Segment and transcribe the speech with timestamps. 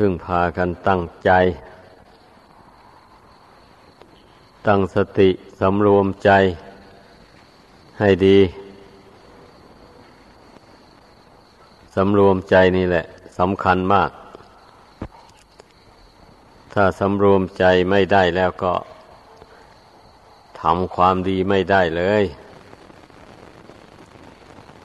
[0.00, 1.30] พึ่งพากันตั้งใจ
[4.66, 5.30] ตั้งสติ
[5.60, 6.30] สำรวมใจ
[7.98, 8.38] ให้ดี
[11.94, 13.04] สำรวมใจนี่แหละ
[13.38, 14.10] สำคัญมาก
[16.72, 18.74] ถ้าสำรวมใจไม่ได้แล้วก็
[20.60, 22.24] ทำความดีไม่ได้เลย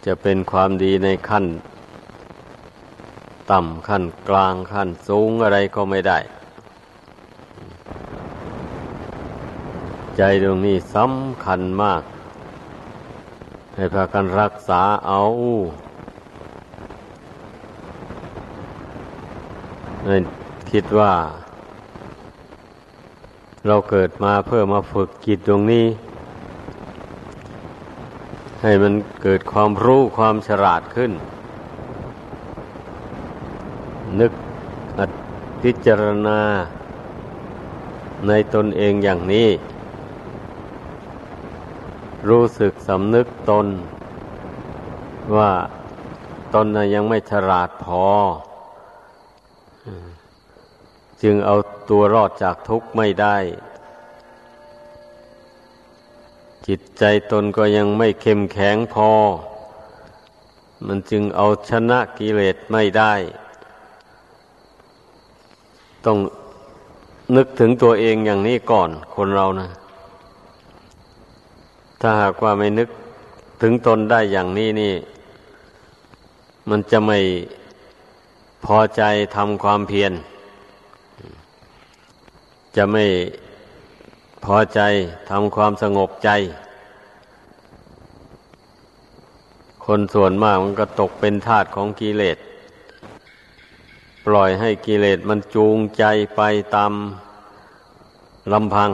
[0.06, 1.46] จะเป็นความดีในขั้น
[3.52, 6.20] ต่ำขั้นกลางขั้นสูงอะไรก็ไม่ได้
[10.18, 12.02] ใจตรงนี้สำคัญมาก
[13.76, 15.22] ให้พากันรักษาเอา
[20.72, 21.14] คิดว่า
[23.68, 25.86] เราเกิดมาเพื่อมาฝึกจิตตรงนี้
[28.62, 28.94] ให้มัน
[29.24, 31.12] เกิดความรู้ความฉลาดขึ้น
[34.20, 34.32] นึก
[35.62, 36.40] พิจารณา
[38.28, 39.50] ในตนเองอย่างนี้
[42.30, 43.68] รู้สึกสำนึกตน
[45.36, 45.52] ว่า
[46.54, 48.06] ตนยังไม่ฉลาดพอ
[51.22, 51.56] จึงเอา
[51.90, 53.38] ตัวรอดจากทุกข์ไม่ได้
[56.68, 59.12] จิตใจตนก็ยังไม่เข้มแข็งพอ
[60.86, 63.14] มันจึงเอาชนะกิเลสไม่ได้
[66.06, 66.18] ต้อง
[67.36, 69.68] นึกถึงตัวเองอย่างนี้ก่อนคนเรานะ
[72.02, 72.90] ถ้าหากว่าไม่นึก
[73.62, 74.94] ถึงตนได้อย่างนี้นี่
[76.70, 77.20] มันจะไม่
[78.66, 79.04] พอใจ
[79.36, 80.14] ทำความเพียร
[82.76, 83.06] จะไม่
[84.46, 84.82] พอใจ
[85.30, 86.30] ทำความสงบใจ
[89.86, 92.38] คนส่วนมากมันก็ตกเป็นทาสของกิเลส
[94.26, 96.04] ปล่อยให้กิเลสมันจูงใจ
[96.36, 96.42] ไป
[96.76, 96.94] ตาม
[98.54, 98.92] ลำพัง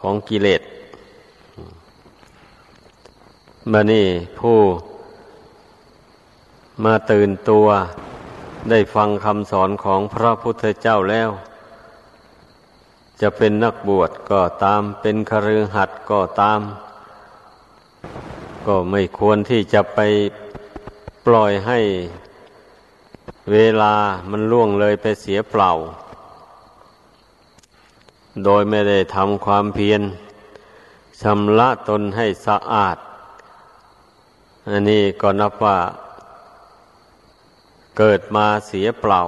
[0.00, 0.62] ของกิเลส
[3.72, 4.06] มานี่
[4.38, 4.58] ผู้
[6.84, 7.66] มาตื่นตัว
[8.70, 11.30] ได้ฟังคำสอนของพระพุทธเจ้าแล้ว
[13.20, 16.60] จะเป็นนักบวชก็ตามเป็นคฤหัสถ์ก็ตาม
[18.66, 19.98] ก็ไม่ควรที่จะไป
[21.26, 21.78] ปล่อยให้
[23.50, 23.94] เวลา
[24.30, 25.70] มันล่วงเลยไปเสียเปล่า
[28.44, 30.02] โดยไม่ได้ทำความเพียร
[31.22, 32.96] ชำระตนให้สะอาด
[34.68, 35.78] อันนี้ก็นับว่า
[37.98, 39.22] เกิดมาเสียเปล่า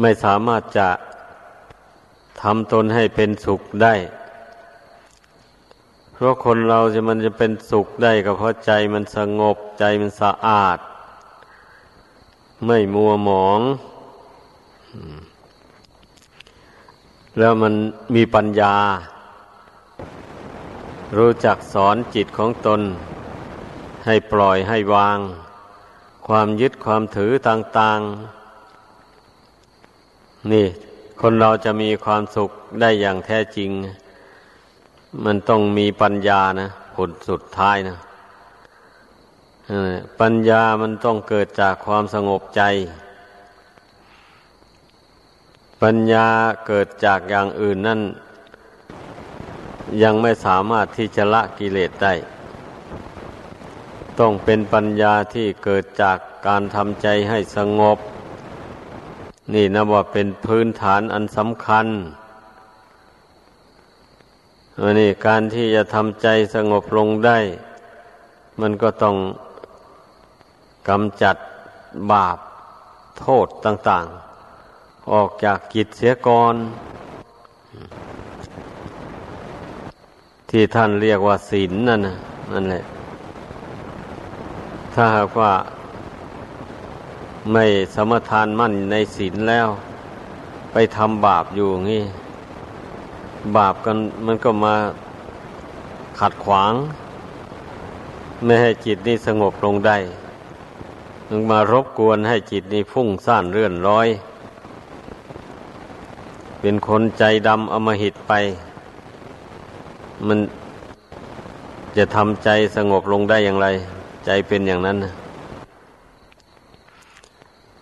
[0.00, 0.88] ไม่สามารถจะ
[2.42, 3.94] ทำตนให้เป็นสุขได้
[6.14, 10.78] เพราะคนเราจะมันจะเป็นสุขได้ก็เพราะใจมันสงบใจมันสะอาด
[12.66, 13.60] ไม่มัวหมอง
[17.38, 17.74] แล้วมัน
[18.14, 18.76] มีปัญญา
[21.16, 22.80] รู้จักสอนจิตของตน
[24.06, 25.18] ให้ปล่อยให้วาง
[26.26, 30.66] ความยึดความถือต่างๆ นี่
[31.20, 32.50] คนเราจะมีความสุข
[32.80, 33.70] ได้อย่างแท้จริง
[35.22, 37.96] มันต้องมีปัญญานะผลสุดท้ายนะ
[40.20, 42.62] ปัญญามันต้องเกิดจากความสงบใจ
[45.82, 46.26] ปัญญา
[46.66, 48.00] เกิดจากอย่างอื่นนั่น
[50.02, 52.14] ยังไม่สามารถที่จะละกิเลสได้
[54.18, 57.98] ต้องเป็นปัญญาที่เกิดจากการทำใจให้สงบ
[59.54, 61.86] นี่นะว่าเป็นพื้นฐานอันสำคัญ
[64.80, 67.38] อันนี้การที่จะทำใจสงบลงได้
[68.60, 69.16] มันก็ต้อง
[70.88, 71.36] กำจัด
[72.12, 72.38] บาป
[73.20, 74.06] โทษต่าง
[74.58, 76.54] ๆ ออกจากกิจเสียก่อน
[80.50, 82.16] ที่ท่านเรียกว่าศีลนั่นนะ
[82.52, 82.82] นั่นแหละ
[84.94, 85.52] ถ้าหากว่า
[87.52, 87.64] ไม่
[87.94, 89.68] สมทานมั่นในศีลแล้ว
[90.72, 92.04] ไปทำบาปอยู่งี้
[93.56, 93.96] บาปกัน
[94.26, 94.74] มันก็มา
[96.20, 96.72] ขัดขวาง
[98.44, 99.96] ไม่ให้จิตนี้สงบลงได้
[101.28, 104.08] มันมารบกวนให้จิตนี้ฟุ้งซ่านเรื่อนร้อย
[106.60, 108.32] เป็นคนใจดำอมหิตไป
[110.26, 110.38] มัน
[111.96, 113.66] จะทำใจสงบลงได้อย่างไร
[114.26, 114.96] ใจเป็นอย่างนั้น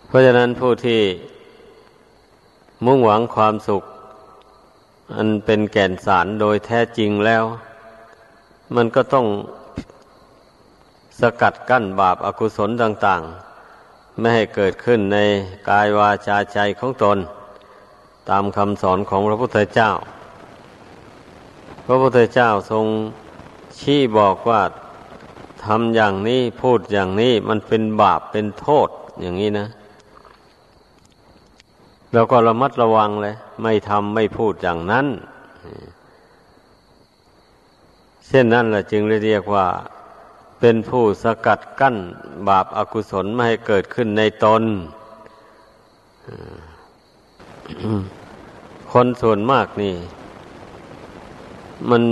[0.06, 1.00] เพราะฉะนั้นผู้ที่
[2.86, 3.82] มุ่งหวังความสุข
[5.16, 7.44] อันเป็นแก่นสารโดยแท้จริงแล้ว
[8.74, 9.26] มันก็ต้อง
[11.20, 13.22] สกัดกั้นบาปอากุศลต่าง
[13.70, 15.18] ๆ ไม่ให้เกิดขึ้นใน
[15.68, 17.18] กายวาจาใจของตน
[18.28, 19.90] ตามคำสอนของพระพุทธเจ้า
[21.86, 22.86] พระพุทธเจ้าทรง
[23.78, 24.62] ชี้บอกว่า
[25.64, 28.88] ทำอย่างนี้พูดอย่างนี้มันเป็นบาปเป็นโทษ
[29.20, 29.66] อย่างนี้นะ
[32.12, 35.06] แล้วก็ระมัดระวังเลย ไม่ทำไม่พูดอย่างนั้น
[38.26, 39.66] เช่นนั้นแหละจึงเรียกว่า
[40.60, 41.96] เป็นผู้สกัดกั้น
[42.48, 44.62] บาปอากุศลไม่ให้เกิดขึ้นในตน
[48.92, 49.94] คนส่วนมากนี่
[51.90, 52.02] มัน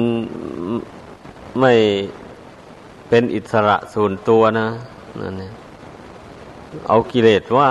[1.60, 1.72] ไม่
[3.08, 4.68] เป็นอิสระส่วนตัวนะ
[5.20, 5.52] นั่นเนี่ย
[6.88, 7.70] เอากิเลสว่า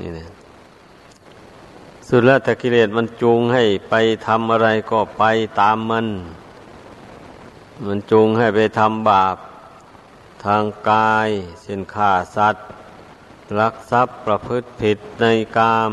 [0.00, 0.28] นี่เนี่ย
[2.12, 3.94] สุดแล้วแต่กิเลสมันจูงให้ไป
[4.26, 5.24] ทำอะไรก็ไป
[5.60, 6.06] ตามมัน
[7.86, 9.36] มันจูงให้ไปทำบาป
[10.44, 11.28] ทางกาย
[11.62, 12.66] เช่นฆ่าสัตว์
[13.58, 15.24] ลักทรัพย์ประพฤติผิดใน
[15.56, 15.92] กาม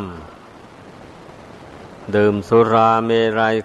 [2.16, 3.56] ดื่มสุราเมรัย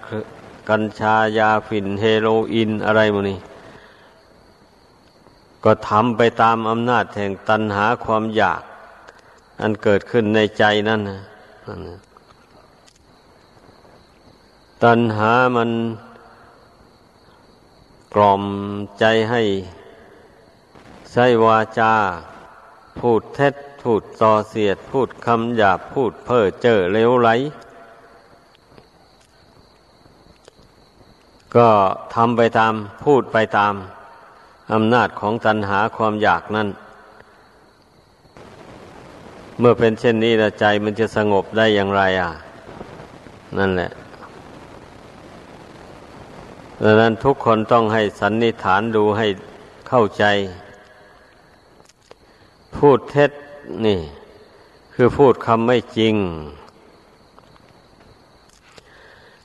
[0.69, 3.39] กัญชายาฝิ่นเฮโรอีนอะไรมนี่
[5.63, 8.61] ก็ทำไปตามอำนาจแห่งตัณหาความอยาก
[9.61, 11.21] อันเกิดขึ้นในใจนั่นนะ
[14.87, 15.71] ตัณหามัน
[18.15, 18.43] กล่อม
[18.99, 19.41] ใจให้
[21.11, 21.93] ใช้วาจา
[22.99, 27.29] พูดเท็จพูดส่อเสียด พูดคำหยาบพูดเพ้อเจ้อเลวไหล
[31.55, 31.69] ก็
[32.15, 33.73] ทำไปตามพูดไปตาม
[34.73, 36.69] อำนาจของตัณหาความอยากนั้น
[39.59, 42.31] เมื่อเป็นเช่นนี้ละใจมันจะสงบได้อย่างไรอะ
[43.59, 43.91] นั่นแหละ
[46.85, 49.27] ดังนั้นทุกคนต้องให้สันนิษฐานดูให้
[49.89, 50.25] เข้าใจ
[52.75, 53.31] พูดเท็จ
[53.85, 53.99] นี่
[54.93, 56.15] คือพูดคำไม่จริง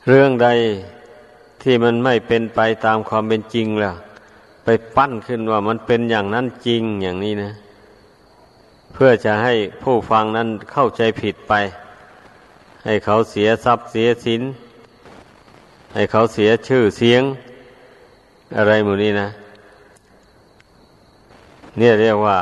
[0.08, 0.48] เรื่องใด
[1.62, 3.92] ที่มันไม่เป็นไปตามความเป็นจริงล่ะ
[4.64, 7.52] ไปปั้นขึ้นว่ามันเป็นอย่างนั้นจริงอย่างนี้นะ
[8.92, 11.52] เพื่อจะให้ผู้ฟังนั้นเข้าใจผิดไป
[12.84, 14.42] ให้เขาเสียทรัพย์เสียสิน
[15.94, 17.22] ให้เขาเสียชื่อเสียง
[18.56, 19.28] อะไรหมดนี้นะ
[21.78, 22.38] เนี่ยเรียกว่า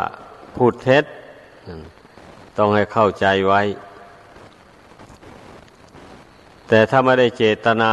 [0.56, 1.04] พูดเท็จ
[2.56, 3.62] ต้องให้เข้าใจไว้
[6.68, 7.92] แต่ถ้าไม่ได้เจตนา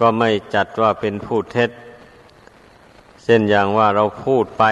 [0.00, 1.70] ก็ไม่จัดว่าเป็นพูดเท็จ
[3.22, 4.64] เช่นอย่างว่าเราพูดไป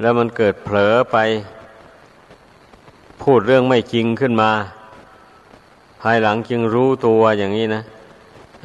[0.00, 1.16] แล้วมันเกิดเผลอไป
[3.22, 4.50] พูดเรื่องไม่จริงขึ้นมา
[6.02, 7.82] ภายหลังจึงรู้ตัวอย่างนี้นะ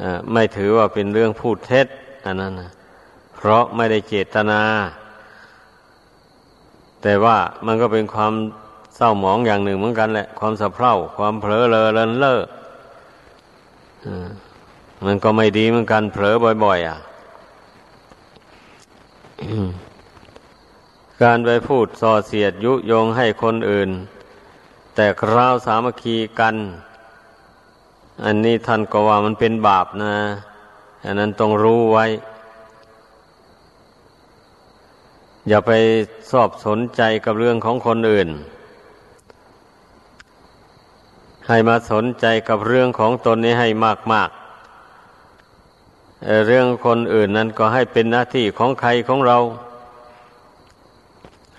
[0.08, 1.86] ะไม่ถือว่าเป็นเรื่องพูดเท็จ
[2.24, 2.70] อันนั้นนะ
[3.34, 4.62] เพราะไม่ได้เจตนา
[7.02, 7.36] แต่ว่า
[7.66, 8.32] มันก็เป็นความ
[8.96, 12.40] เศร้าหมองอย่างหนึ่งเหมือนกันแหละ ความสะเพร่า ความเผลอเลอเลินเล่อ
[15.04, 16.34] มันก็ไม่ดีเหมือนกันเผลอ
[16.64, 16.98] บ่อย ๆ อะ
[21.22, 23.90] การไปพูดส่อเสียดยุยงให้คนอื่น
[24.94, 26.56] แต่คราวสามัคคีกัน
[28.22, 30.14] อันนี้ท่านก็ว่ามันเป็นบาปนะ
[31.04, 32.06] อันนั้นต้องรู้ไว้
[35.48, 35.72] อย่าไป
[36.30, 38.28] สอบสนใจกับเรื่องของคนอื่น
[41.48, 43.68] ให้มาสนใจกับเรื่องของตนนี้ให้
[44.12, 49.38] มากๆ เรื่องคนอื่นนั้นก็ให้เป็นหน้าที่ของใครของเรา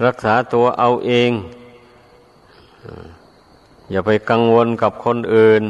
[0.05, 1.31] รักษาตัวเอาเอง
[3.91, 5.63] อย่าไปกังวลกับคนอื่น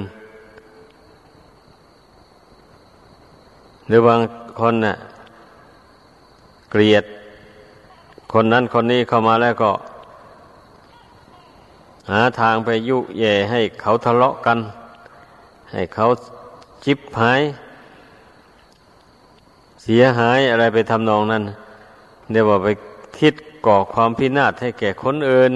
[3.87, 4.21] หรือบาง
[4.59, 4.95] คนน่ะ
[6.71, 7.03] เกลียด
[8.33, 9.71] คนนั้นคนนี้เข้ามาแล้วก็
[12.11, 14.57] หาทางไปยุแย่ให้เขาทะเลาะกัน
[15.71, 16.05] ให้เขา
[16.85, 17.41] จิบหาย
[19.83, 21.43] เสียหายอะไรไปทำนองนั้น
[22.31, 22.67] เดี๋ยวว่าไป
[23.19, 23.33] คิด
[23.65, 25.53] ก่อความพินาศให้แก่คนอื่น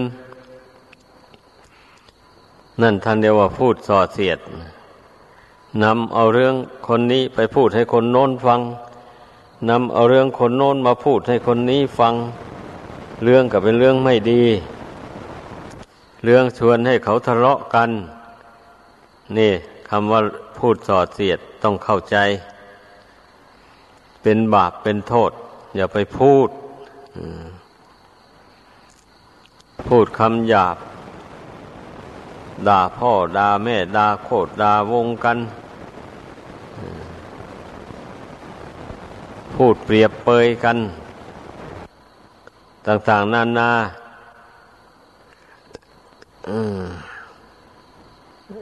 [2.81, 4.78] นั่นท่านเดียวว่าพูดส่อเสียดน
[5.83, 6.55] นำเอาเรื่อง
[6.87, 8.61] คนนี้ไปพูดให้คนโน้นฟัง
[9.69, 12.13] นำเอาเรื่องคนโน้นมาพูดให้คนนี้ฟัง
[13.23, 14.43] เรื่องก็เป็นเรื่องไม่ดี
[16.23, 17.89] เรื่องชวนให้เขาทะเลาะกัน
[19.37, 19.51] นี่
[19.89, 20.21] คำว่า
[20.57, 22.17] พูดส่อเสียดต้องเข้าใจ
[24.23, 25.31] เป็นบาปเป็นโทษ
[25.75, 26.49] อย่าไปพูด
[29.87, 30.77] พูดคำหยาบ
[32.67, 35.37] ด่าพ่อด่าแม่ด่าโคตรด่าวงกัน
[39.53, 40.77] พูดเปรียบเปยกัน
[42.87, 43.71] ต่างๆนานา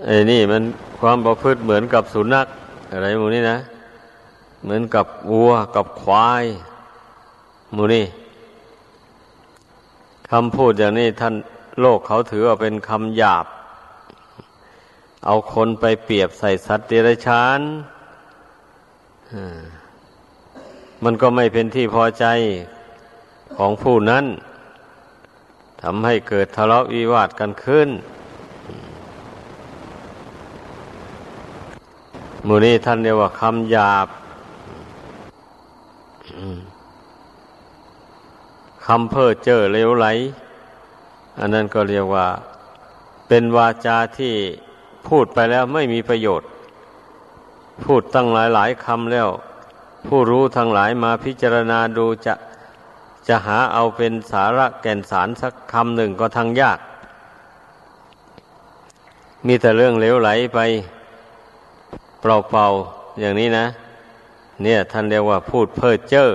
[0.06, 0.64] ไอ้นี่มัน
[1.00, 2.48] ความประพฤติเหมือนกับสุนัข
[2.92, 3.58] อะไรมูนี่นะ
[4.64, 6.46] เหมือนกับวัวกับควาย
[7.76, 8.06] มูนี่
[10.32, 11.36] คำพูดอย่างนี้ท่าน
[11.82, 13.46] โลกเขาถือว่าเป็นคำหยาบ
[15.26, 17.60] เอาคนไปเปรียบใส่สัตว์เดรัจฉาน
[21.04, 22.26] มันก็ไม่เป็นที่พอใจ
[23.58, 24.26] ของผู้นั้น
[25.82, 27.90] ทำให้เกิดทะเลาะวิวาทกันขึ้น
[32.48, 34.08] มูนี้ท่านเรียกว่าคำหยาบ
[38.86, 40.08] คำเพ้อเจ้อเลวไหล
[41.40, 42.28] อันนั้นก็เรียกว่า
[43.28, 44.36] เป็นวาจาที่
[45.08, 46.50] พูดไปแล้วไม่มีประโยชน์
[47.84, 49.30] พูดตั้งหลายหลายคำแล้ว
[50.08, 52.34] ผู้รู้ทั้งหลายมาพิจารณาดูจะ
[53.28, 56.80] จะหาเอาเป็นสาระแก่นสารสักคำหนึ่งก็ทั้งยาก
[59.48, 60.60] มีแต่เรื่องเลวไหลไป
[62.22, 63.66] เปล่าๆอย่างนี้นะ
[64.64, 66.30] เนี่ยท่านเรียกว่าพูดเพ้อเจ้อ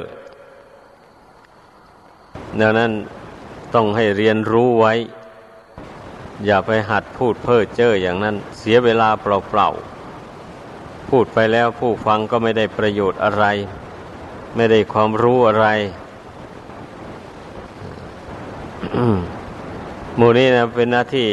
[2.60, 2.90] ดังนั้น
[3.74, 4.92] ต้องให้เรียนรู้ไว้
[6.46, 13.44] อย่าไปหัดพูดเพ้อเจ้ออย่างนั้น เสียเวลาเปล่าๆ พูดไปแล้วผู้ฟังก็ไม่ได้ประโยชน์อะไร
[14.56, 15.66] ไม่ได้ความรู้อะไร
[20.16, 21.30] หมู่นี้นะเป็นหน้าที่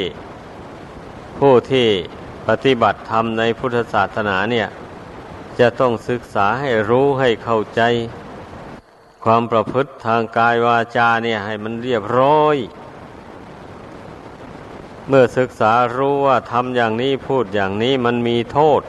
[1.40, 1.88] ผู้ที่
[2.48, 4.68] ปฏิบัติธรรมในพุทธศาสนาเนี่ย
[5.60, 7.82] จะต้องศึกษาให้รู้ให้เข้าใจ
[9.24, 12.58] ความประพฤติทางกายวาจาเนี่ย ให้มันเรียบร้อย
[15.12, 18.82] เมื่อศึกษารู้ว่าทำอย่างนี้พูดอย่างนี้มันมีโทษ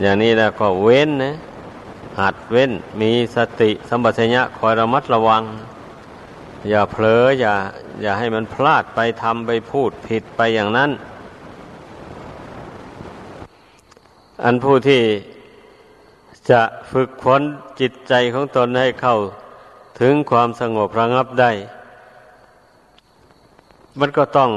[0.00, 1.36] อย่างนี้แล้วก็เว้นนะ
[2.20, 2.70] หัดเว้น
[3.00, 5.42] มีสติสัมปชัญญะคอยระมัดระวัง
[6.68, 7.54] อย่าเผลออย่า
[8.02, 10.90] อย่าให้มันพลาดไปทำไปพูดผิดไปอย่างนั้น
[14.44, 15.02] อันผู้ที่
[16.50, 17.42] จะฝึกฝน
[17.80, 19.16] จิตใจของตนให้เข้า
[20.00, 21.52] ถึงความสงบระงับได้
[24.00, 24.50] มันก็ต้อง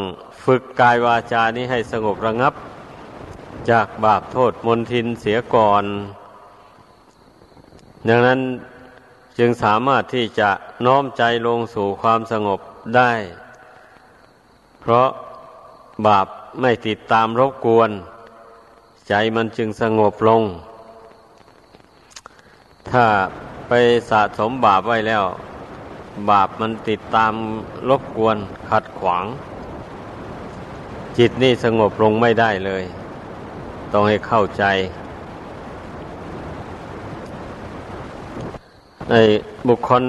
[0.46, 2.54] ฝึกกายวาจานี้ให้สงบระงับ
[3.72, 5.84] จากบาปโทษมนทินเสียก่อน
[8.08, 8.40] ดังนั้น
[9.38, 10.50] จึงสามารถที่จะ
[10.86, 12.60] น้อมใจลงสู่ความสงบ
[12.96, 13.12] ได้
[14.82, 15.08] เพราะ
[16.08, 16.28] บาป
[16.62, 17.90] ไม่ติดตามรบกวน
[19.10, 20.44] ใจมันจึงสงบลง
[22.92, 23.06] ถ้า
[23.68, 23.74] ไป
[24.10, 25.24] สะสมบาปไว้แล้ว
[26.30, 27.34] บาปมันติดตาม
[27.90, 28.38] รบกวน
[28.70, 29.26] ขัดขวาง
[31.18, 32.84] จิตนี่สงบลงไม่ได้เลย
[33.92, 34.64] ต้องให้เข้าใจ
[39.10, 39.16] ใน
[39.68, 40.04] บุคคล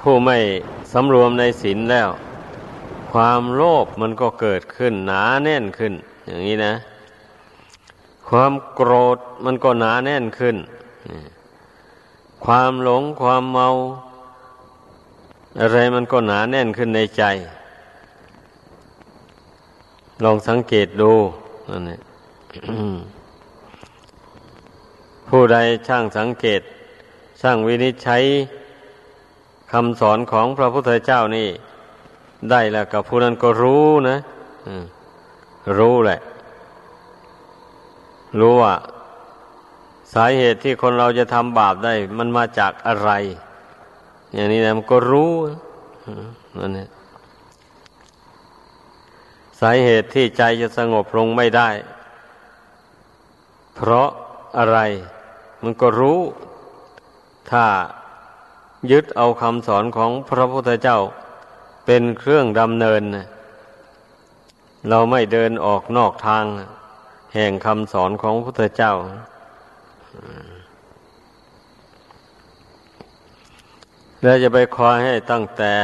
[0.00, 0.38] ผู้ไม่
[0.92, 2.08] สำรวมในศีลแล้ว
[3.12, 5.92] ความโลภมันก็เกิดขึ้นหนาแน่นขึ้น
[6.26, 6.74] อย่างนี้นะ
[8.28, 10.56] ความโกรธมันก็หนาแน่นขึ้น
[12.44, 13.68] ความหลงความเมา
[15.60, 17.22] อะไรมันก็หนาแน่นขึ้นในใจ
[20.24, 21.12] ลองสังเกตดู
[21.68, 22.00] นั่นแหละ
[25.28, 25.56] ผู้ใด
[25.88, 26.60] ช่างสังเกต
[27.40, 28.22] ช่างวินิจฉัย
[29.72, 31.48] คำสอนของพระพุทธเจ้านี่
[32.50, 34.16] ได้แล้วกับผู้นั้นก็รู้นะ
[35.78, 36.20] รู้แหละ
[38.38, 38.74] รู้ว่า
[40.12, 43.10] สาเหตุที่คนเราจะทำบาปได้ มันมาจากอะไร
[44.32, 45.32] อย่างนี้นะมันก็รู้
[46.58, 46.88] นั่นเอง
[49.60, 51.68] สาเหตุที่ใจจะสงบลงไม่ได้
[53.74, 54.08] เพราะ
[54.58, 54.78] อะไร
[55.62, 56.20] มันก็รู้
[57.50, 57.64] ถ้า
[58.90, 60.98] ยึดเอาคำสอนของพระพุทธเจ้า
[61.86, 63.02] เป็นเครื่องดำเนิน
[64.88, 66.44] เราไม่เดินออกนอกทาง
[67.34, 68.92] แห่งคำสอนของพระพุทธเจ้า
[74.22, 75.74] แล้วจะไปคอยให้ตั้งแต่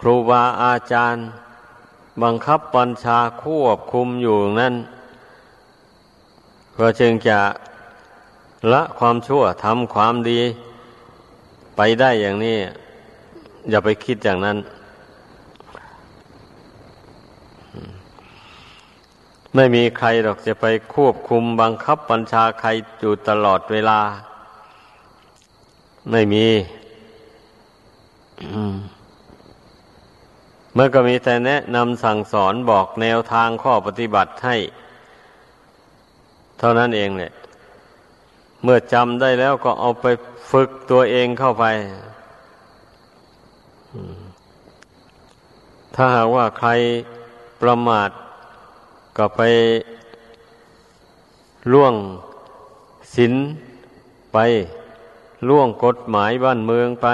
[0.00, 1.24] ครูบาอาจารย์
[2.22, 4.74] บังคับบัญชาควบคุมอยู่นั้น
[6.78, 7.38] ก็จึงจะ
[8.72, 10.40] ละความชั่วทำความดี
[11.76, 12.58] ไปได้อย่างนี้
[13.70, 14.58] อย่าไปคิดอย่างนั้น
[19.54, 22.68] ไม่มีใครหรอกจะไปควบคุมบังคับบัญชาใคร
[23.00, 24.00] อยู่ตลอดเวลา
[26.10, 26.46] ไม่มี
[30.74, 34.56] เมื่อก็มีแต่แนะนำสั่งสอนบอกแนวทางข้อปฏิบัติให้
[36.58, 37.32] เท่านั้นเองเนี่ย
[38.62, 40.06] เมื่อจำได้แล้วก็เอาไป
[40.50, 41.64] ฝึกตัวเองเข้าไป
[45.94, 46.70] ถ้าหากว่าใคร
[47.60, 48.10] ประมาท
[49.16, 49.42] ก็ไป
[51.72, 51.94] ล่วง
[53.14, 53.34] ศีล
[54.32, 54.38] ไป
[55.48, 57.08] ล่วงกฎหมายบ้านเมืองไป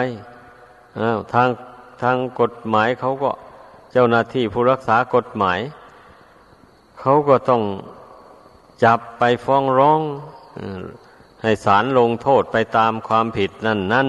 [1.01, 1.49] อ้าวทาง
[2.03, 3.31] ทางกฎหมายเขาก็
[3.93, 5.61] เจ้าหน้าที่ผู้รักษากฎหมาย
[7.01, 7.63] เขาก็ต้อง
[8.85, 10.01] จับไปฟ้องร้อง
[11.43, 14.09] ให้ศาลลงโทษไปตามความผิดนั่นนั่น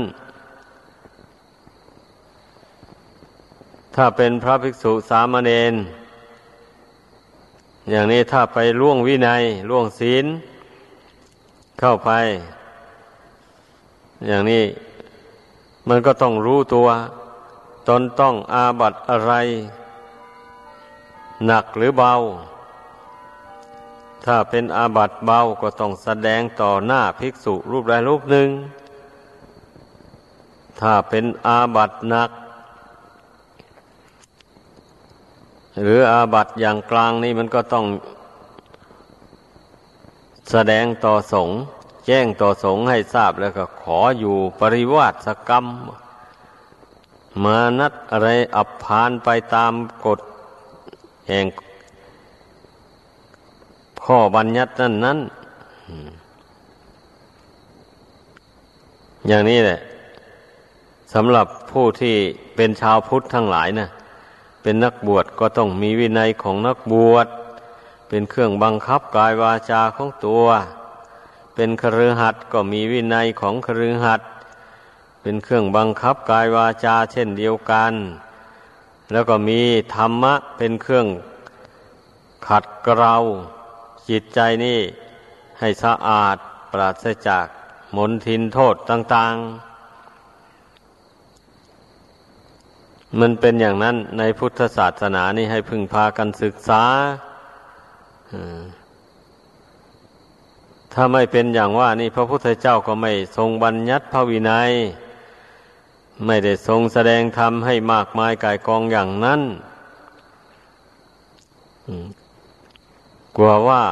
[3.96, 5.74] ถ้าเป็นพระภิกษุสามเณร
[7.90, 10.26] อย่างนี้ถ้าไปล่วงวินัยล่วงศีล
[11.80, 12.12] เข้าไป
[14.28, 14.64] อย่างนี้
[15.88, 16.88] มันก็ต้องรู้ตัว
[18.00, 19.34] นต้องอาบัตอะไร
[21.46, 22.14] หนักหรือเบา
[24.26, 28.50] ถ้าเป็นอาบัตเบาก็ต้องแสดงต่อหน้าภิกษุรูปใดรูปหนึ่ง
[30.80, 32.30] ถ้าเป็นอาบัตหนัก
[35.82, 37.86] หรืออาบัตอย่างกลางนี่มันก็ต้อง
[40.52, 41.58] แสดงต่อสงฆ์
[42.06, 45.66] แจ้งต่อสงฆ์ให้ทราบแล้วก็ขออยู่ปริวาสกรรม
[47.44, 49.74] มานัดอะไรอับพานไปตาม
[50.06, 50.20] กฎ
[51.28, 51.46] แห่ง
[54.06, 55.20] ข้อบัญญัตินั้นนั้น
[59.28, 59.80] อย่างนี้แหละ
[61.14, 62.16] สำหรับผู้ที่
[62.56, 63.88] เป็นชาวพุทธทั้งหลายนะ
[64.62, 67.28] เป็นนักบวชก็ต้องมีวินัยของนักบวช
[68.10, 70.46] เป็นเครื่องบังคับกายวาจาของตัว
[71.56, 74.22] เป็นครือหัดก็มีวินัยของครือหัด
[75.22, 77.94] เป็นเครื่องบังคับกายวาจาเช่นเดียวกัน
[79.12, 79.62] แล้วก็มี
[79.96, 81.08] ธรรมะเป็นเครื่อง
[82.48, 83.16] ขัดเกลา
[84.10, 84.80] จิตใจนี่
[85.60, 86.38] ให้สะอาด
[86.72, 87.46] ปราศจาก
[87.98, 89.72] มนทินโทษต่าง ๆ
[93.20, 96.84] มันเป็นอย่างนั้นในพุทธศาสนานี่ให้พึงพากันศึกษา
[100.94, 104.72] ถ้าไม่เป็นอย่างว่านี่พระพุทธเจ้าก็ไม่ทรงบัญญัติพระวินัย
[106.26, 109.42] ไม่ได้ทรงแสดงธรรมให้มากมายกายกองอย่างนั้น
[113.36, 113.84] กลัวว่า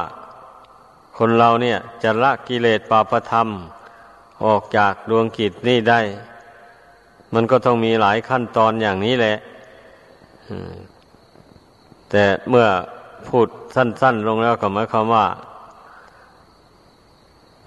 [1.18, 3.48] คนเราเนี่ยจะละกิเลสปาประธรรม
[4.44, 6.00] ออกจากดวงกิจนี่ได้
[7.34, 9.36] มันก็ต้องมีหลายขั้นตอนอย่างนี้แหละ
[12.10, 12.66] แต่เมื่อ
[13.28, 15.26] พูดสั้น ๆ ลงแล้วก็หมายความว่า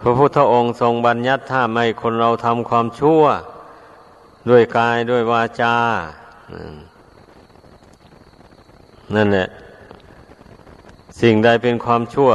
[0.02, 3.23] พระพุทธองค์ทรงบัญญัติถ้าไม่คนเราทำความชั่ว
[4.49, 5.75] ด้วยกายด้วยวาจา
[9.15, 9.47] นั่นแหละ
[11.21, 12.32] สิ่งใดเป็นความชั่ว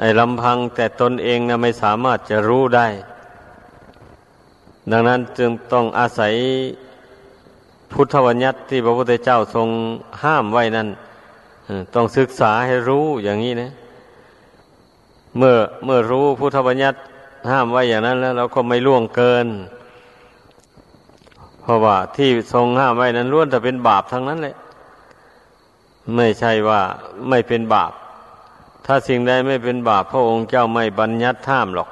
[0.00, 2.86] ไอ้ลำพังแต่ตนเองนะไม่สามารถจะรู้ได้
[4.90, 6.34] ดังนั้นจึงต้องอาศัย
[7.92, 9.68] พุทธวัญญัติที่พระพุทธเจ้าทรง
[10.22, 10.88] ห้ามไว้นั้น
[11.94, 13.70] ต้องศึกษาให้รู้อย่างนี้นะ
[15.38, 16.98] เมื่อเมื่อรู้พุทธบัญญัติ
[17.50, 19.46] ห้ามไว้อย่างนั้นแล้ว เราก็ไม่ล่วงเกิน
[21.64, 24.56] เพราะว่าที่ทรงห้ามไว้นั้นล้วนแต่เป็นบาปทั้งนั้นเลย
[26.16, 26.80] ไม่ใช่ว่า
[27.28, 27.92] ไม่เป็นบาป
[28.86, 31.88] ถ้าสิ่งใดไม่เป็นบาป พระองค์เจ้าไม่บัญญัติห้ามหรอก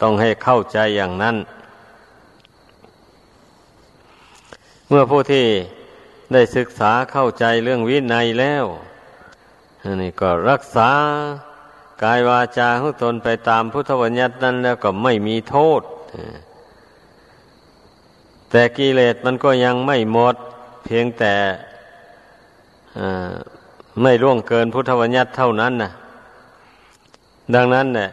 [0.00, 1.36] ต้องให้เข้าใจอย่างนั้น
[4.88, 5.46] เมื่อผู้ที่
[6.32, 8.64] ได้ศึกษาเข้าใจเรื่องวินัยแล้ว
[10.02, 10.90] นี่ก็รักษา
[12.02, 15.82] กายวาจาของตนไปตามพุทธวัญญัตินั้นแล้วก็ไม่มีโทษ
[18.50, 20.36] แต่กิเลสมันก็ยังไม่หมด
[20.84, 21.34] เพียงแต่
[24.02, 25.90] ไม่ล่วงเกินพุทธวัญญัติเท่านั้นนะ
[27.54, 28.10] ดังนั้นเนี่ย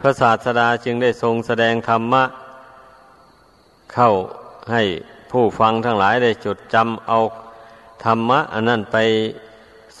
[0.00, 2.24] พระศาสดาจึงได้ทรงแสดงธรรมะ
[3.92, 4.10] เข้า
[4.72, 4.82] ให้
[5.30, 7.18] ผู้ฟังทั้งหลายได้จดจำเอา
[8.04, 8.96] ธรรมะ อันนั้นไป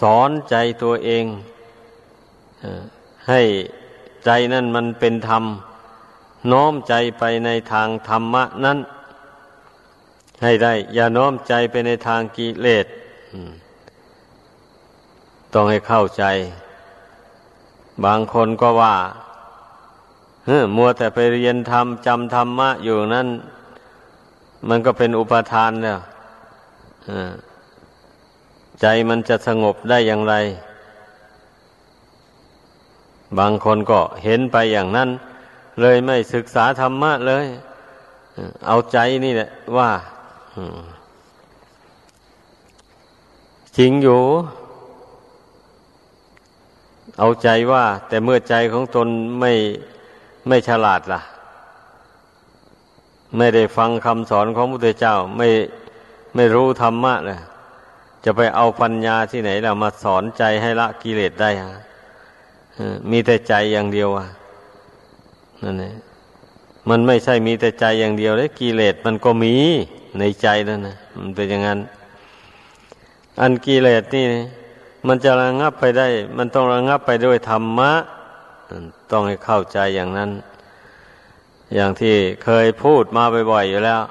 [0.00, 1.24] สอนใจตัวเอง
[3.28, 3.42] ให้
[4.24, 5.44] ใจนั่นมันเป็นธรรม
[6.52, 8.78] น้อมใจไปในทางธรรมะนั้น
[10.42, 12.86] ให้ได้ อย่าน้อมใจไปในทางกิเลส
[15.52, 16.24] ต้องให้เข้าใจ
[18.04, 18.96] บางคนก็ว่า
[20.46, 23.28] เฮ้มัวแต่ไปเรียนธรรมจำธรรมะอยู่นั่น
[24.68, 25.98] มันก็เป็นอุปทานแล้ว
[28.80, 30.34] ใจมันจะสงบได้อย่างไร
[33.38, 35.08] บางคนก็เห็นไปอย่างนั้น
[35.80, 37.46] เลยไม่ศึกษาธรรมะเลย
[38.66, 39.90] เอาใจนี่แหละว่า
[43.76, 44.22] จริงอยู่
[47.18, 49.08] เอาใจว่า แต่เมื่อใจของตน
[49.40, 49.52] ไม่
[50.48, 51.20] ไม่ฉลาดล่ะ
[53.36, 55.48] ไม่ได้ฟังคำสอนของพระพุทธเจ้า ไม่
[56.34, 57.40] ไม่รู้ธรรมะเลย
[58.24, 61.72] จะไปเอาปัญญาที่ไหนเรามาสอนใจให้ละกิเลสได้ฮะ
[63.10, 64.26] มีแต่ใจอย่างเดียวอะ
[65.62, 65.94] นั่นเอง
[66.88, 69.54] มันไม่ใช่มีแต่ใจอย่างเดียวเลยกิเลสมันก็มี
[70.18, 71.80] ในใจนั่นนะมันเป็นอย่างนั้น
[73.40, 74.24] อันกิเลสนี่
[75.06, 77.92] มันจะระงับไปได้ มันต้องระงับไปด้วยธรรมะ
[79.10, 80.30] ต้องให้เข้าใจอย่างนั้น
[81.74, 84.02] อย่างที่เคยพูดมาบ่อยๆอยู่แล้ว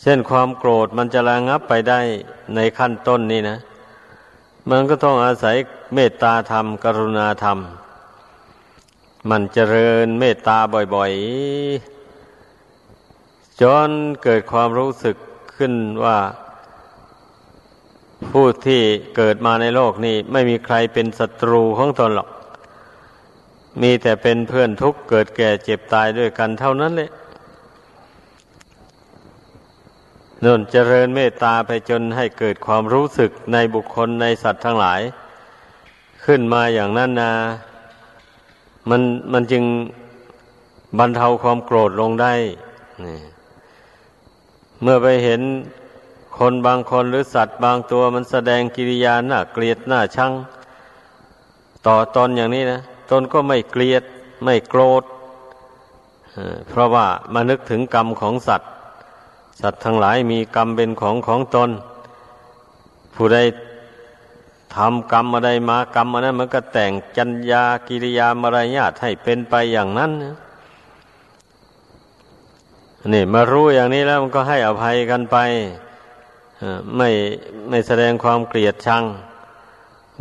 [0.00, 2.00] เช่นความโกรธมันจะระงับไปได้
[2.54, 3.58] ในขั้นต้นนี่นะ
[4.70, 5.56] มันก็ต้องอาศัย
[5.94, 7.58] เมตตาธรรม กรุณาธรรม
[9.30, 10.58] มันเจริญเมตตา
[10.94, 11.93] บ่อยๆ
[13.60, 13.90] จน
[14.22, 15.16] เกิดความรู้สึก
[15.56, 15.72] ขึ้น
[16.04, 16.18] ว่า
[18.30, 18.82] ผู้ที่
[19.16, 22.28] เกิดมาในโลกนี้ ไม่มีใครเป็นศัตรูของตนหรอก
[23.82, 27.10] มีแต่เป็นเพื่อนทุกข์เกิดแก่เจ็บตายด้วยกันเท่านั้นแหละ
[30.44, 35.00] น่นเจริญเมตตาไปจนให้เกิดความรู้สึกในบุคคลในสัตว์ทั้งหลาย
[36.24, 37.32] ขึ้นมาอย่างนั้นนะ
[38.90, 39.64] มันมันจึง
[40.98, 42.32] บรรเทาความโกรธลงได้
[43.04, 43.18] นี่
[44.86, 45.42] เมื่อไปเห็น
[46.38, 50.32] คนบางคนหรือสัตว์บางตัวมันแสดงกิริยาหน้าเกลียดหน้าชัง
[51.86, 54.02] ต่อตอนอย่างนี้นะตนก็ไม่เกลียด
[54.44, 55.02] ไม่โกรธ
[56.68, 58.70] เพราะว่ามานึกถึงกรรมของสัตว์
[59.60, 61.70] สัตว์ทั้งหลายมีกรรมเป็นของของตน
[63.14, 63.38] ผู้ใด
[64.74, 70.32] ทำกรรมอะไรมากรรมอันนั้นมันก็แต่งจัญญากิริยามารยาทให้เป็นไปอย่างนั้นนี่
[73.12, 75.36] นี่มารู้อย่างนี้แล้วมันก็ให้อภัยกันไป
[76.96, 77.08] ไม่
[77.68, 79.04] ไม่แสดงความเกลียดชัง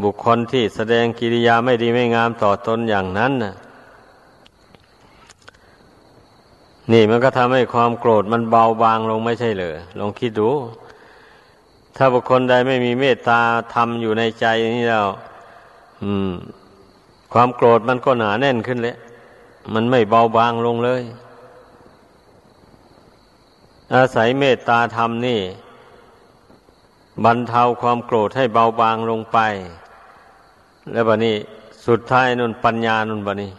[0.04, 3.54] บุคคลที่แสดงกิริยาไม่ดีไม่งามต่อตนอย่างนั้นน่ะ
[6.91, 10.50] นี่มันก็ทำให้ความโกรธมันเบาบางลงไม่ใช่เหรอลองคิดดู
[11.98, 13.39] ถ้าบุคคลใดไม่มีเมตตา
[13.74, 15.08] ทำอยู่ในใจนี่แล้ว
[16.04, 16.32] อืม
[17.34, 18.96] ความโกรธมันก็หนาแน่นขึ้นเลย
[19.74, 21.04] มันไม่เบาบางลงเลย
[23.95, 25.41] อาศัยเมตตาธรรมนี่
[27.25, 29.38] บรรเทาความโกรธให้เบาบางลงไป
[30.91, 31.36] แล้วบะนี้
[31.88, 33.51] สุดท้ายนุนปัญญานุนบะนี้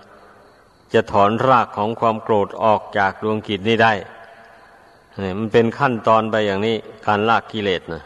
[0.93, 3.93] จะถอนรากของความโกรธออกจากดวงกิจนี้ได้
[5.39, 8.03] มันเป็นขั้นตอนไปอย่างนี้การลากกิเลสนะ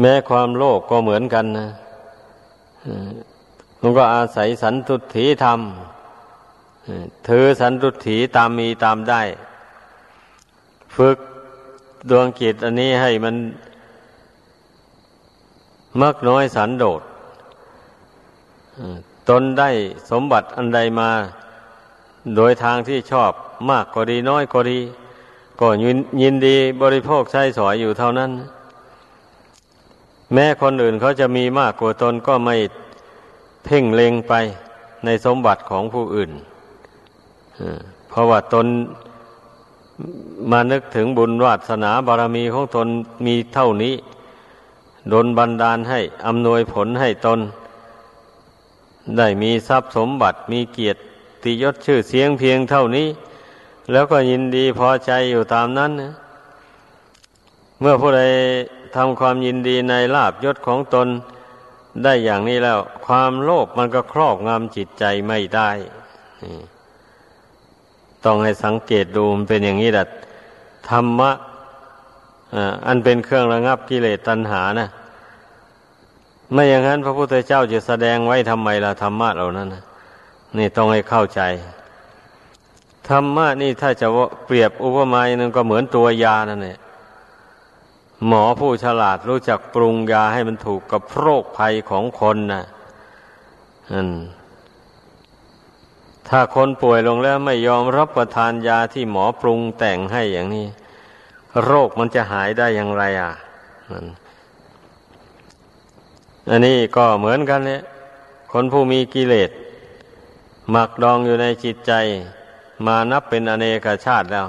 [0.00, 1.68] แม้ความโลภกก็เหมือนกันนะ
[3.80, 5.60] มันก็อาศัยสันตุถีธรรม
[7.28, 9.22] ถือสันตุถีตามมีตามได้
[10.96, 11.18] ฝึก
[12.10, 13.36] ดวงกิจอันนี้ให้มัน
[16.02, 17.02] มักน้อยสันโดษ
[19.28, 19.70] ตนได้
[20.10, 21.10] สมบัติอันใดมา
[22.36, 23.32] โดยทางที่ชอบ
[23.70, 24.78] มากก็ดีน้อยก็ดี
[25.60, 25.68] ก็
[26.22, 28.30] ยินดีบริโภคใช้สอยอยู่เท่านั้น
[30.32, 32.56] แม้คนอื่นเขาจะมีมากกว่าตนก็ไม่
[33.64, 34.32] เพ่งเล็งไป
[35.04, 36.30] ในสมบัติของผู้อื่น
[38.08, 38.66] เพราะว่าตน
[40.50, 42.88] มานึกถึงบุญวาสนาบารมีของตน
[43.26, 43.94] มีเท่านี้
[45.12, 47.40] ดนบันดาลให้อำนวยผลให้ตน
[49.18, 50.94] ได้มีทรัพย์สมบัติมีเกียร
[51.42, 53.08] ติยศชื่อเสียงเพียงเท่านี้
[53.92, 56.12] แล้วก็ยินดีพอใจอยู่ตามนั้นนะ
[57.80, 58.22] เมื่อผู้ใด
[58.96, 61.08] ทำความยินดีในลาบยศของตน
[62.04, 65.70] ได้อย่างนี้แล้ว ความโลภมันก็ครอบงำจิตใจไม่ได้
[68.26, 70.06] ต้องให้สังเกตดูมันเป็นอย่างนี้แหละ
[70.90, 71.30] ธรรมะ
[72.86, 74.88] อันเป็นเครื่องระงับกิเลสตัณหานะ
[76.52, 79.68] ไม่อย่างนั้นพระพุทธเจ้าจะแสดงไว้ทำไมล่ะธรรมะเหล่านั้น
[80.58, 81.40] นี่ต้องให้เข้าใจ
[83.08, 84.06] ธรรมะนี่ถ้าจะ
[84.46, 86.78] เปรียบอุปมาหนึ่งก็เหมือนตัวยานั่นแหละ
[88.26, 92.64] หมอผู้ฉลาดรู้จักปรุงยาให้มันถูกกับโรคภัยของคนนะ
[93.92, 94.08] อัน
[96.28, 100.66] ถ้าคนป่วยลงแล้วไม่ยอมรับประทานยาที่หมอปรุงแต่งให้อย่างนี้
[101.64, 103.32] โรคมันจะหายได้อย่างไรอะ
[106.50, 107.82] อันนี้ก็เหมือนกันเนี่ย
[108.52, 109.50] คนผู้มีกิเลส
[110.70, 111.92] หมักดองอยู่ในจิตใจ
[112.86, 114.48] มานับเป็นอเนกชาติแล้ว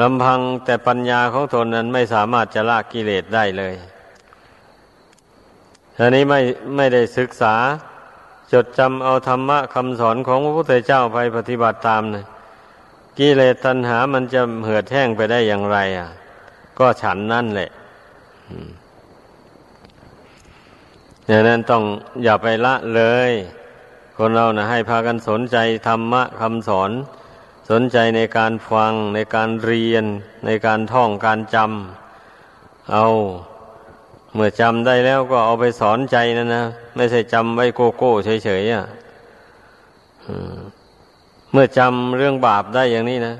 [0.00, 3.74] ลำพังแต่ปัญญาของตนนั้นไม่สามารถจะละกิเลสได้เลย
[5.98, 6.40] อันนี้ไม่
[6.76, 7.54] ไม่ได้ศึกษา
[8.52, 12.24] จดจำเอาธรรมะคำสอนของพระพุทธเจ้าไปปฏิบัติตามนะ
[13.18, 16.08] กิเลสตัณหามันจะเหือดแห้งไปได้อย่างไร อะ
[16.78, 17.70] ก็ฉันนั่นแหละ
[21.28, 21.82] ดังนั้นต้อง
[22.24, 23.32] อย่าไปละเลย
[24.16, 25.56] คนเรานะให้พากันสนใจ
[25.88, 26.90] ธรรมะคำสอน
[27.70, 30.04] สนใจในการฟังในการเรียน
[30.46, 33.06] ในการท่องการจำเอา
[34.34, 36.64] เมื่อจำได้แล้วก็เอาไปสอนใจนะนะ
[36.96, 38.12] ไม่ใช่จำไว้โกโก้
[38.44, 38.84] เฉยๆอะ
[41.52, 43.34] เมื่อจำเรื่องบาปได้อย่างนี้นะ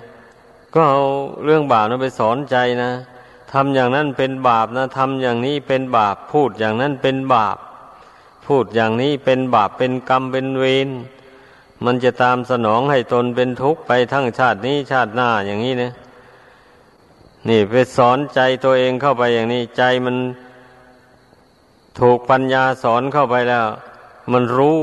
[0.74, 1.02] ก็เอา
[1.44, 2.90] เรื่องบาปนั้นไปสอนใจนะ
[3.52, 7.56] ทำอย่างนั้นเป็นบาปนะทำอย่างนี้เป็นบาป พูดอย่างนั้นเป็นบาป
[8.46, 10.88] พูดอย่างนี้เป็นบาปเป็นกรรมเป็นเวร
[11.84, 15.92] มันจะตามสนองให้ตนเป็นทุกข์ไปทั้งชาตินี้ชาติหน้าอย่างนี้นะ
[17.48, 20.16] นี่ไปสอนใจตัวเองเข้าไปอย่างนี้ ใจมัน
[22.00, 23.66] ถูกปัญญาสอนเข้าไปแล้ว
[24.32, 24.78] มันรู้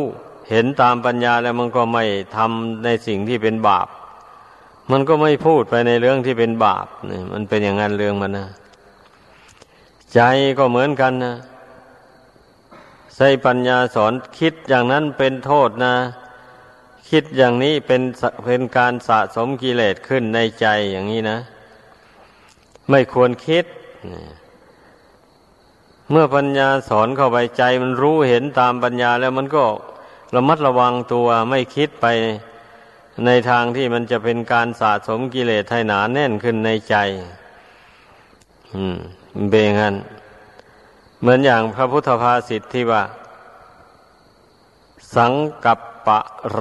[0.50, 2.04] เห็นตามปัญญาแล้วมันก็ไม่
[2.36, 3.88] ทำในสิ่งที่เป็นบาป
[4.92, 8.48] มันก็ไม่พูดไปในเรื่องที่เป็นบาปนี่มันเป็นอย่างนั้นเรื่องมันนะ
[10.14, 10.22] ใจ
[10.58, 11.36] ก็เหมือนกันนะ
[13.16, 15.96] ใช้ปัญญาสอนคิดอย่างนั้นเป็นโทษนะ
[17.10, 18.02] คิดอย่างนี้เป็น
[18.46, 21.38] เป็นการสะสมกิเลสขึ้นในใจอย่างนี้นะ
[22.90, 23.66] ไม่ควรคิด
[26.12, 29.66] เมื่อปัญญาสอนเข้าไปใจมันรู้เห็นตามปัญญาแล้วมันก็
[30.36, 32.06] ระมัดระวังตัวไม่คิดไป
[33.26, 36.96] ในทางที่มันจะเป็นการสะสมกิเลสให้หนาแน่นขึ้นในใจ
[38.74, 38.98] อืม
[39.50, 39.96] เบงัน
[41.20, 43.04] เหมือนอย่างพระพุทธภาษิตที่ว่า
[45.16, 45.34] สัง
[45.66, 46.10] กับป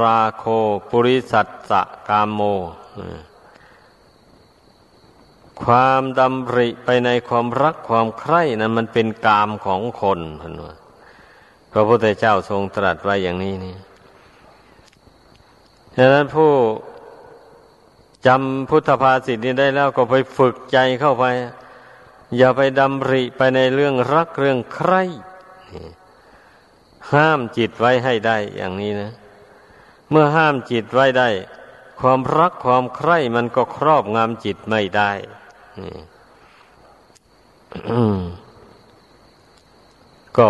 [0.01, 0.45] ราโค
[0.91, 2.41] ปุริสัตสะกามโม
[5.65, 10.75] ความดำริไปในความรักความใคร่นั้นมันเป็นกามของคนพันว่า
[11.73, 13.77] พระพุทธเจ้าทรงตรัสไว้อย่างนี้นี่
[15.97, 16.53] ดังนั้นผู้
[18.27, 21.25] จำพุทธภาษิตนี้ได้แล้วก็ไปฝึกใจเข้าไป
[22.37, 25.03] อย่าไปดำริไปในเรื่องรักเรื่องใคร่
[27.13, 29.11] ห้ามจิตไว้ให้ได้อย่างนี้นะ
[30.11, 31.29] เมื่อห้ามจิตไว้ได้
[32.01, 35.13] ความรักความใคร่มันก็ครอบงำจิตไม่ได้
[40.37, 40.47] ก็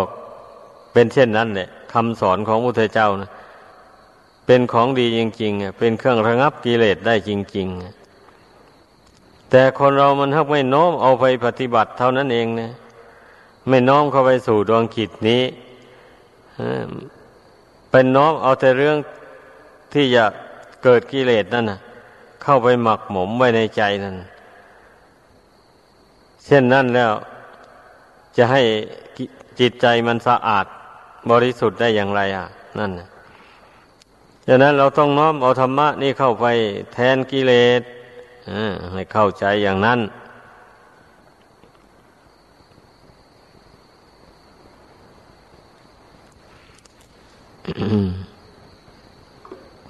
[0.92, 3.30] เป็นเช่นนั้นแหละคำสอนของพุทธเจ้านะ
[4.46, 7.66] เป็นของดีจริงๆเป็นเครื่องระงับกิเลสได้จริง
[8.54, 12.70] ๆ แต่คนเรามันทักไม่น้อมเอาไปปฏิบัติเท่านั้นเองนะ
[13.68, 15.42] ไม่น้อมเข้าไปสู่ดวงจิตนี้
[17.90, 18.96] เป็นน้อมเอาแต่เรื่อง
[19.92, 20.24] ที่จะ
[20.84, 21.78] เกิดกิเลสนั่นนะ
[22.42, 24.14] เข้าไปหมักหมมไว้ในใจนั่น
[26.50, 27.12] เช่นนั้นแล้ว
[28.36, 28.62] จะให้
[29.60, 30.66] จิตใจมันสะอาด
[31.30, 32.46] บริสุทธิ์ได้อย่างไร อะ
[32.78, 32.90] นั่น
[34.46, 36.46] ดังนั้นเราต้องน้อมเอาธรรมะนี่เข้าไป
[36.92, 37.82] แทนกิเลส
[38.92, 40.00] ให้เข้าใจอย่างนั้น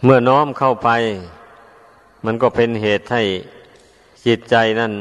[0.05, 0.91] เมื่อน้อมเข้าไป
[2.25, 3.23] มันก็เป็นเหตุให้
[4.27, 4.93] จิตใจนั่น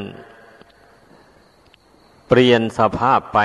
[2.28, 3.38] เปลี่ยนสภาพไป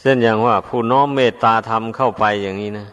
[0.00, 2.88] เช่นอย่างว่า ผู้น้อมเมตตาธรรมเข้าไปอย่างนี้นะ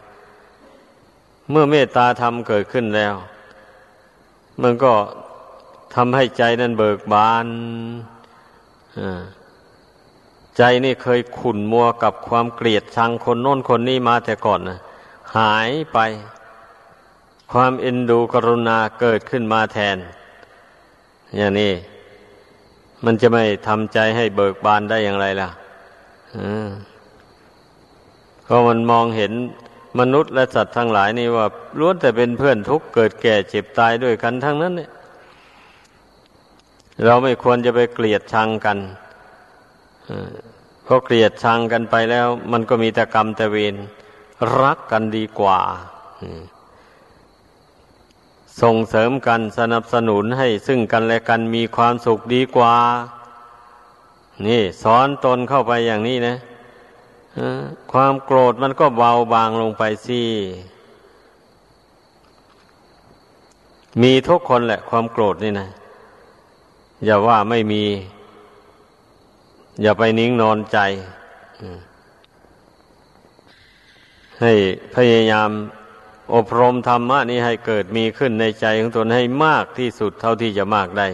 [1.50, 3.14] เมื่อเมตตาธรรมเกิดขึ้นแล้ว
[4.62, 4.92] มันก็
[5.94, 7.46] ทำให้ใจนั้นเบิกบาน
[10.56, 14.78] ใจนี่เคยขุ่นมัวกับความเกลียดชังคนโน้นคนนี้มาแต่ก่อนนะ
[15.36, 15.98] หายไป
[17.52, 19.96] ความเอ็นดูกรุณาเกิดขึ้นมาแทน
[21.36, 21.72] อย่างนี้
[23.04, 25.50] มันจะไม่ทำใจให้เบิกบานได้อย่างไรล่ะ
[28.44, 29.32] เพราะมันมองเห็น
[30.00, 31.46] มนุษย์และสัตว์ทั้งหลายนี่ว่า
[31.78, 34.90] ล้วนแต่เป็นเพื่อนทุกข์เกิดแก่เจ็บตายด้วยกันทั้งนั้นเนี่ย
[37.04, 38.78] เราไม่ควรจะไปเกลียดชังกัน
[40.84, 43.74] เพราะเกลียดชังกันไปแล้ว มันก็มีแต่กรรมแต่เวร
[44.60, 45.58] รักกันดีกว่า
[48.62, 52.74] ส่งเสริมกันสนับสนุนให้ซึ่งกันและกันมีความสุขดีกว่า
[54.46, 56.36] นี่สอนตนเข้าไปอย่างนี้นะ
[57.92, 60.22] ความโกรธมันก็เบาบางลงไปสิ
[64.02, 65.68] มีทุกคนแหละความโกรธนี่นะ
[67.04, 67.84] อย่าว่าไม่มี
[69.82, 70.78] อย่าไปนิ่งนอนใจ
[74.40, 74.52] ให้
[74.94, 75.50] พยายาม
[76.34, 81.08] อบรมธรรมะนี้ให้เกิดมีขึ้นในใจของตนให้มากที่สุดเท่าที่จะมากได้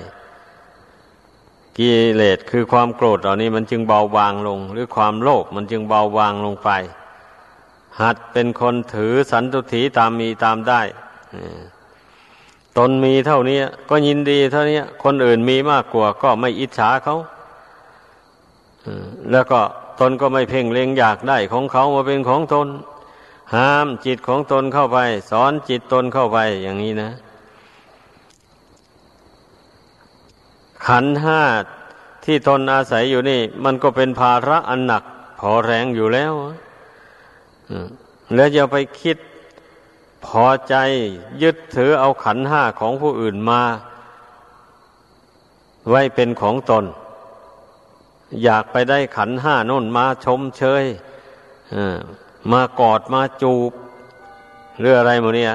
[1.77, 6.71] กิเลสคือความโกรธเหล่านี้มันจึงเบาบางลง หรือความโลภมันจึงเบาบางลงไป
[8.01, 10.81] หัดเป็นคนถือสันตุถีตามมีตามได้
[12.79, 13.59] ตนมีเท่านี้
[13.91, 17.17] ก็ยินดีเท่านี้คนอื่นมีมากกว่าก็ไม่อิจฉาเขา
[19.33, 19.61] แล้วก็
[20.01, 22.67] ตนก็ไม่เพ่งเล็งอยากได้ของเขามาเป็นของตน
[23.55, 24.99] ห้ามจิตของตนเข้าไป
[25.31, 27.11] สอนจิตตนเข้าไปอย่างนี้นะ
[30.87, 31.43] ขันห้า
[32.25, 35.03] ที่ตนอาศัยอยู่นี่ มันก็เป็นภาระอันหนัก
[35.39, 36.33] พอแรงอยู่แล้ว
[38.35, 39.17] แล้วอย่าไปคิด
[40.27, 40.75] พอใจ
[41.43, 43.63] ยึดถือเอาขันห้าของผู้อื่นมา
[45.91, 46.85] ไว้เป็นของตน
[48.45, 50.85] อยากไปได้ขันห้าน่นมาชมเชย
[51.75, 51.77] อ
[52.53, 53.73] มากอดมาจูบ
[54.79, 55.55] หรืออะไรหมดเนี่ย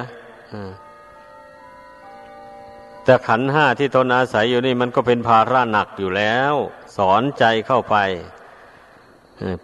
[3.04, 6.54] แต่ขันห้าที่ตนอาศัยอยู่นี่มันก็เป็นภาระหนักอยู่แล้ว
[6.97, 7.95] สอนใจเข้าไป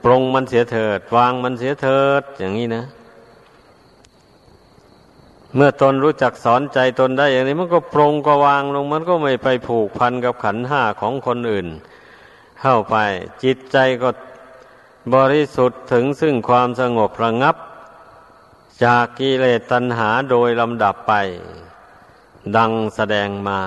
[0.03, 2.85] ปรงมันเสียเถิด วางมันเสียเถิด อย่างนี้นะ
[5.55, 11.67] เมื่อตนรู้จักสอนใจตนได้อย่างนี้ มันก็ปรงก็วางลง มันก็ไม่ไปผูกพันกับขันห้าของคนอื่น
[12.61, 12.95] เข้าไป
[13.43, 14.09] จิตใจก็
[15.15, 17.56] บริสุทธิ์ถึงซึ่งความสงบระงับ
[18.84, 21.13] จากกิเลสตัณหาโดยลำดับไป
[22.58, 23.62] ดังแสดงมา